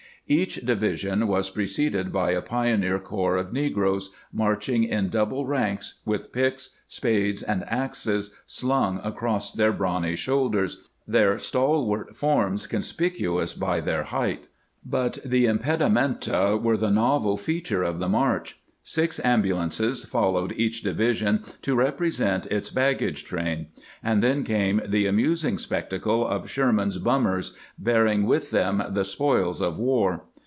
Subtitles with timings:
[0.27, 6.31] Each division was preceded by a pioneer corps of negroes, marching in double ranks, with
[6.31, 10.87] picks, spades, THE GKAND KEVIEW AT WASHINGTON 511 and axes slung across their brawny shoulders,
[11.05, 14.47] their stalwart forms conspicuous by their height.
[14.85, 18.57] But the impedimenta were the novel feature of the march.
[18.83, 23.67] Six ambulances followed each division to represent its bag gage train;
[24.01, 29.77] and then came the amusing spectacle of" Sherman's bummers," bearing with them the" spoils of
[29.77, 30.23] war."